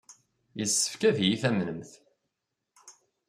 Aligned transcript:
Yessefk 0.59 1.01
ad 1.09 1.17
iyi-tamnemt. 1.19 1.91